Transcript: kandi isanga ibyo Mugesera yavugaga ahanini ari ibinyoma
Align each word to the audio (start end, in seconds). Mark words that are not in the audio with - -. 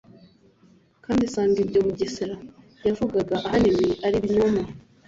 kandi 1.03 1.21
isanga 1.27 1.57
ibyo 1.65 1.79
Mugesera 1.85 2.35
yavugaga 2.87 3.33
ahanini 3.39 3.87
ari 4.05 4.15
ibinyoma 4.19 4.61